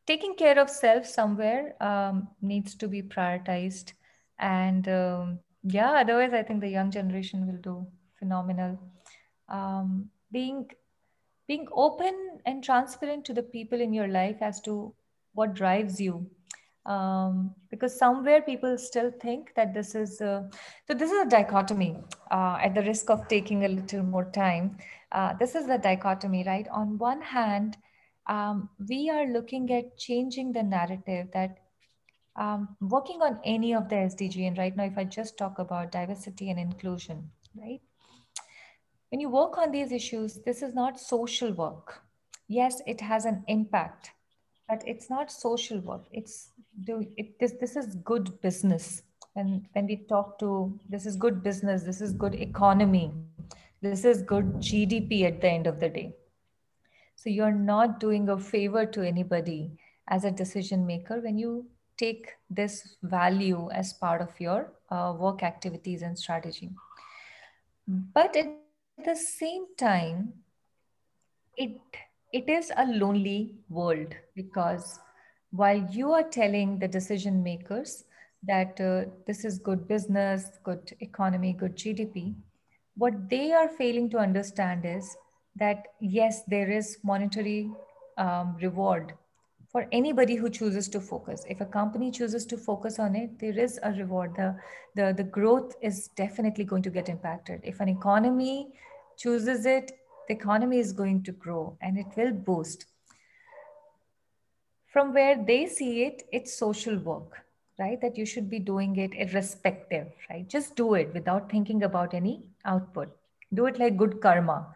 [0.07, 3.93] taking care of self somewhere um, needs to be prioritized.
[4.39, 7.87] And um, yeah otherwise i think the young generation will do
[8.23, 8.79] phenomenal.
[9.49, 10.71] Um, being
[11.49, 12.15] being open
[12.47, 14.95] and transparent to the people in your life as to
[15.35, 16.27] what drives you.
[16.87, 20.49] Um, because somewhere people still think that this is a,
[20.87, 21.97] so this is a dichotomy
[22.31, 24.77] uh, at the risk of taking a little more time.
[25.13, 26.67] Uh, this is the dichotomy right?
[26.73, 27.77] On one hand
[28.29, 31.59] um, we are looking at changing the narrative that
[32.37, 35.93] um, working on any of the SDG, and right now, if I just talk about
[35.93, 37.81] diversity and inclusion, right?
[39.11, 42.03] When you work on these issues, this is not social work.
[42.49, 44.13] Yes, it has an impact,
[44.69, 46.05] but it's not social work.
[46.11, 46.51] It's
[46.85, 47.53] do it, this.
[47.61, 49.03] This is good business.
[49.37, 53.13] And when we talk to this is good business, this is good economy,
[53.83, 56.15] this is good GDP at the end of the day.
[57.17, 59.79] So you're not doing a favor to anybody
[60.09, 61.67] as a decision maker when you
[62.03, 66.71] take this value as part of your uh, work activities and strategy.
[67.87, 68.49] But at
[69.05, 70.33] the same time,
[71.57, 71.79] it
[72.33, 74.99] it is a lonely world because
[75.51, 78.05] while you are telling the decision makers
[78.43, 82.35] that uh, this is good business, good economy, good GDP,
[82.97, 85.15] what they are failing to understand is
[85.57, 87.71] that yes, there is monetary
[88.17, 89.13] um, reward
[89.73, 91.45] for anybody who chooses to focus.
[91.49, 94.35] If a company chooses to focus on it, there is a reward.
[94.37, 94.55] The,
[94.95, 97.63] the, the growth is definitely going to get impacted.
[97.65, 98.75] If an economy
[99.17, 99.93] chooses it,
[100.29, 102.85] the economy is going to grow and it will boost.
[104.93, 107.39] From where they see it, it's social work,
[107.79, 107.99] right?
[108.03, 110.47] That you should be doing it irrespective, right?
[110.47, 113.17] Just do it without thinking about any output.
[113.55, 114.67] Do it like good karma,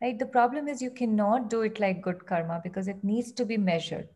[0.00, 0.18] right?
[0.18, 3.58] The problem is you cannot do it like good karma because it needs to be
[3.58, 4.08] measured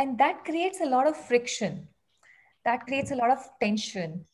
[0.00, 1.86] and that creates a lot of friction.
[2.64, 4.24] That creates a lot of tension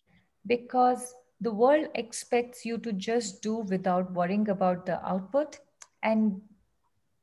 [0.46, 5.58] because the world expects you to just do without worrying about the output.
[6.04, 6.40] And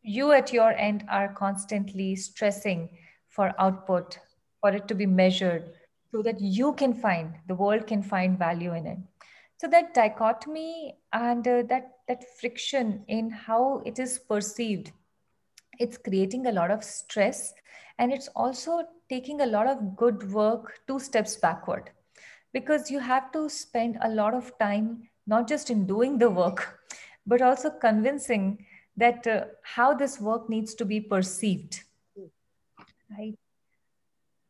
[0.02, 2.90] you at your end are constantly stressing
[3.30, 4.20] for output,
[4.60, 5.64] for it to be measured,
[6.12, 8.98] so that you can find, the world can find value in it.
[9.58, 14.92] So that dichotomy and uh, that, that friction in how it is perceived,
[15.80, 17.54] it's creating a lot of stress
[18.00, 21.92] and it's also taking a lot of good work two steps backward.
[22.52, 26.80] Because you have to spend a lot of time not just in doing the work
[27.26, 28.66] but also convincing
[28.98, 31.84] that uh, how this work needs to be perceived.
[33.10, 33.36] Right?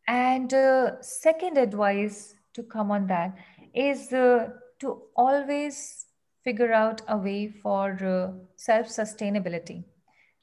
[0.08, 3.36] And uh, second advice to come on that
[3.74, 4.50] is uh,
[4.80, 6.06] to always
[6.44, 9.84] figure out a way for uh, self sustainability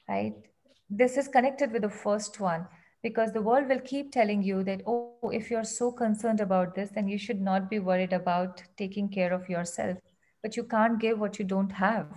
[0.09, 0.50] right
[0.91, 2.67] this is connected with the first one
[3.01, 6.89] because the world will keep telling you that oh if you're so concerned about this
[6.93, 9.97] then you should not be worried about taking care of yourself.
[10.43, 12.07] But you can't give what you don't have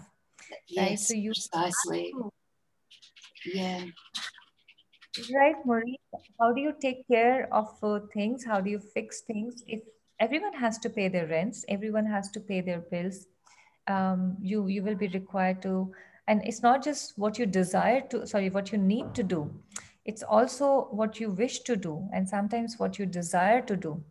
[0.69, 0.99] yes right?
[0.99, 2.13] so you precisely.
[3.47, 3.85] Yeah.
[5.33, 5.99] Right marie
[6.41, 8.45] how do you take care of uh, things?
[8.45, 9.63] How do you fix things?
[9.69, 9.83] If
[10.19, 13.27] everyone has to pay their rents everyone has to pay their bills
[13.87, 15.93] um, you you will be required to
[16.27, 19.55] and it's not just what you desire to sorry what you need to do.
[20.05, 24.03] It's also what you wish to do and sometimes what you desire to do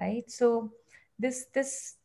[0.00, 0.30] right?
[0.30, 0.72] So
[1.18, 1.96] this this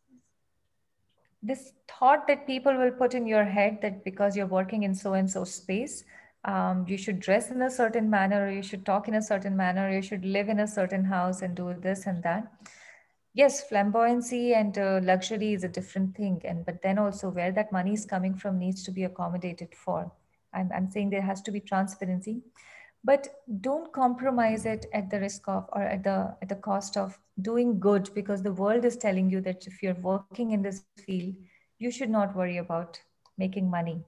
[1.42, 5.14] this thought that people will put in your head that because you're working in so
[5.14, 6.04] and so space
[6.46, 9.56] um, you should dress in a certain manner or you should talk in a certain
[9.56, 12.52] manner or you should live in a certain house and do this and that
[13.40, 17.72] yes flamboyancy and uh, luxury is a different thing and but then also where that
[17.72, 20.12] money is coming from needs to be accommodated for.
[20.54, 22.42] I'm, I'm saying there has to be transparency
[23.04, 23.28] but
[23.62, 27.18] don't compromise it at the risk of or at the at the cost of
[27.50, 31.36] doing good because the world is telling you that if you're working in this field
[31.78, 33.00] you should not worry about
[33.38, 34.00] making money.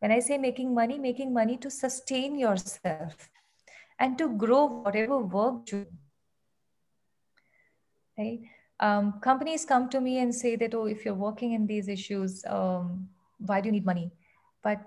[0.00, 3.30] When i say making money making money to sustain yourself
[3.98, 5.80] and to grow whatever work you
[8.20, 11.88] right um, companies come to me and say that oh if you're working in these
[11.88, 13.08] issues um,
[13.38, 14.10] why do you need money?
[14.62, 14.80] But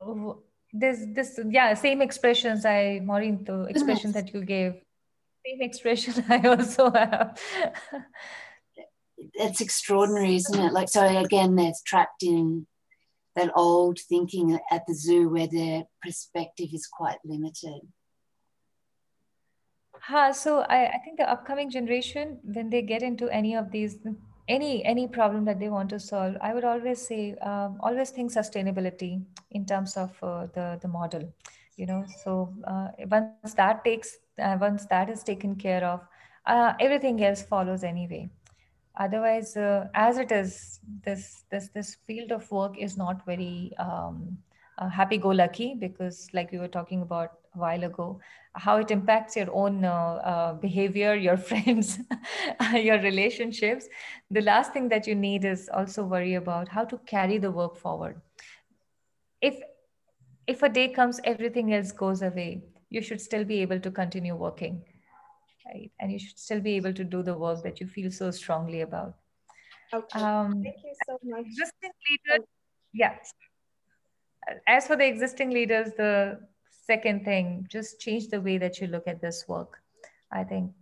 [0.00, 0.34] uh,
[0.72, 4.74] this this yeah same expressions i maureen the expression that you gave
[5.46, 7.40] same expression i also have.
[9.34, 10.72] It's extraordinary isn't it?
[10.72, 12.66] Like so again they're trapped in
[13.34, 17.80] that old thinking at the zoo where their perspective is quite limited
[20.00, 23.98] Ha, so I, I think the upcoming generation, when they get into any of these,
[24.48, 28.32] any any problem that they want to solve, I would always say, um, always think
[28.32, 31.32] sustainability in terms of uh, the the model.
[31.76, 36.00] You know, so uh, once that takes, uh, once that is taken care of,
[36.46, 38.30] uh, everything else follows anyway.
[38.96, 44.38] Otherwise, uh, as it is, this this this field of work is not very um,
[44.78, 48.20] uh, happy-go-lucky because, like we were talking about a while ago,
[48.54, 51.98] how it impacts your own uh, uh, behavior, your friends,
[52.72, 53.88] your relationships.
[54.30, 57.76] The last thing that you need is also worry about how to carry the work
[57.76, 58.20] forward.
[59.40, 59.60] If
[60.46, 62.62] if a day comes, everything else goes away.
[62.88, 64.82] You should still be able to continue working,
[65.66, 65.90] right?
[66.00, 68.80] And you should still be able to do the work that you feel so strongly
[68.80, 69.14] about.
[69.92, 70.20] Okay.
[70.20, 71.44] Um, Thank you so much.
[71.56, 72.46] just Existing leaders,
[72.94, 73.14] yeah.
[74.66, 76.40] As for the existing leaders, the
[76.86, 79.78] second thing, just change the way that you look at this work.
[80.32, 80.72] I think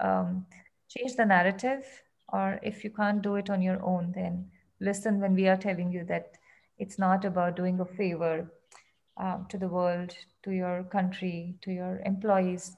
[0.00, 0.46] um,
[0.88, 1.84] change the narrative,
[2.32, 5.92] or if you can't do it on your own, then listen when we are telling
[5.92, 6.32] you that
[6.78, 8.50] it's not about doing a favor
[9.16, 10.14] um, to the world,
[10.44, 12.76] to your country, to your employees,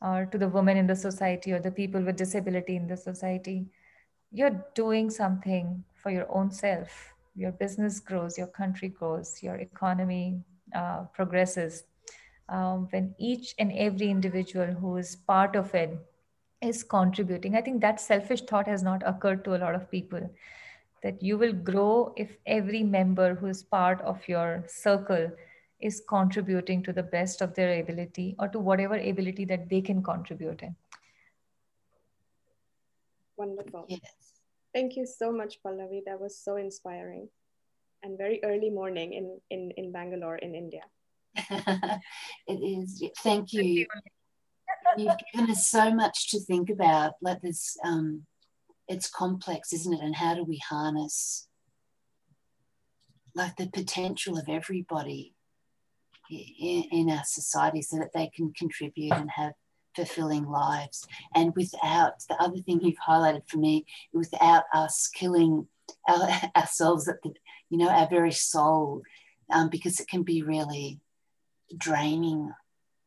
[0.00, 3.66] or to the women in the society or the people with disability in the society.
[4.32, 7.14] You're doing something for your own self.
[7.34, 10.40] Your business grows, your country grows, your economy
[10.74, 11.84] uh, progresses
[12.48, 15.98] um, when each and every individual who is part of it
[16.60, 17.56] is contributing.
[17.56, 20.30] I think that selfish thought has not occurred to a lot of people
[21.02, 25.30] that you will grow if every member who is part of your circle
[25.80, 30.02] is contributing to the best of their ability or to whatever ability that they can
[30.02, 30.76] contribute in.
[33.36, 33.86] Wonderful.
[33.88, 34.21] Yes.
[34.74, 36.00] Thank you so much, Pallavi.
[36.06, 37.28] That was so inspiring
[38.02, 40.82] and very early morning in, in, in Bangalore in India.
[41.36, 42.00] it
[42.48, 43.02] is.
[43.18, 43.86] Thank you.
[44.96, 47.14] You've given us so much to think about.
[47.20, 48.22] Like this, um,
[48.88, 50.00] it's complex, isn't it?
[50.00, 51.48] And how do we harness
[53.34, 55.34] like the potential of everybody
[56.30, 59.52] in, in our society so that they can contribute and have
[59.94, 65.66] fulfilling lives and without the other thing you've highlighted for me without us killing
[66.08, 67.32] our, ourselves at the
[67.70, 69.02] you know our very soul
[69.50, 71.00] um, because it can be really
[71.76, 72.52] draining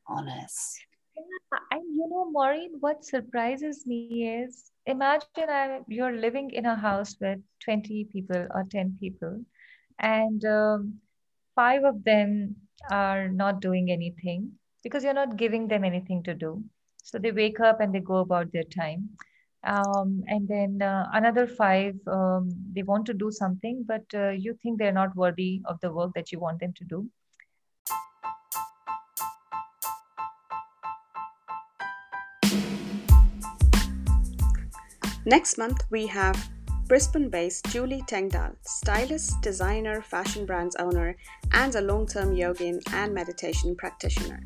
[0.07, 0.77] on us.
[1.15, 6.75] Yeah, and you know, Maureen, what surprises me is imagine I, you're living in a
[6.75, 9.41] house with 20 people or 10 people,
[9.99, 10.95] and um,
[11.55, 12.55] five of them
[12.91, 14.51] are not doing anything
[14.83, 16.63] because you're not giving them anything to do.
[17.05, 19.09] So they wake up and they go about their time.
[19.63, 24.57] Um, and then uh, another five, um, they want to do something, but uh, you
[24.61, 27.07] think they're not worthy of the work that you want them to do.
[35.27, 36.49] Next month, we have
[36.87, 41.15] Brisbane based Julie Tengdal, stylist, designer, fashion brands owner,
[41.51, 44.41] and a long term yogin and meditation practitioner.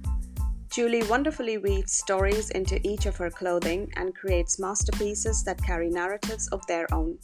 [0.70, 6.48] Julie wonderfully weaves stories into each of her clothing and creates masterpieces that carry narratives
[6.50, 7.18] of their own.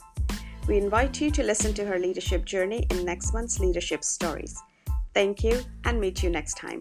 [0.67, 4.59] We invite you to listen to her leadership journey in next month's Leadership Stories.
[5.13, 6.79] Thank you and meet you next time.